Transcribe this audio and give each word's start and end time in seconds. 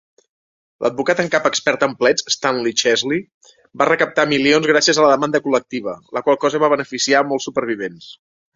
L'advocat 0.85 1.19
en 1.23 1.27
cap 1.35 1.49
expert 1.49 1.83
en 1.87 1.93
plets 1.99 2.25
Stanley 2.35 2.75
Chesley 2.83 3.21
va 3.83 3.89
recaptar 3.91 4.27
milions 4.33 4.67
gràcies 4.73 5.01
a 5.03 5.07
la 5.07 5.13
demanda 5.15 5.45
col·lectiva, 5.49 5.97
la 6.19 6.27
qual 6.29 6.43
cosa 6.47 6.63
va 6.65 6.75
beneficiar 6.77 7.25
molts 7.31 7.51
supervivents. 7.51 8.13